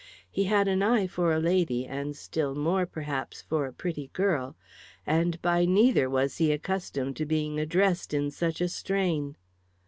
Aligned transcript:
He 0.31 0.45
had 0.45 0.67
an 0.67 0.81
eye 0.81 1.05
for 1.05 1.31
a 1.31 1.39
lady, 1.39 1.85
and 1.85 2.15
still 2.15 2.55
more, 2.55 2.87
perhaps, 2.87 3.43
for 3.43 3.67
a 3.67 3.71
pretty 3.71 4.07
girl. 4.13 4.55
And 5.05 5.39
by 5.43 5.63
neither 5.65 6.09
was 6.09 6.37
he 6.37 6.51
accustomed 6.51 7.15
to 7.17 7.25
being 7.27 7.59
addressed 7.59 8.11
in 8.11 8.31
such 8.31 8.61
a 8.61 8.67
strain. 8.67 9.35